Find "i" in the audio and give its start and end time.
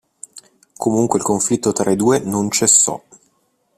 1.91-1.95